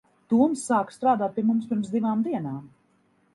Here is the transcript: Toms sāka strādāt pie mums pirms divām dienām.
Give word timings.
Toms 0.31 0.63
sāka 0.69 0.95
strādāt 0.95 1.35
pie 1.35 1.43
mums 1.51 1.69
pirms 1.75 1.93
divām 1.97 2.25
dienām. 2.29 2.59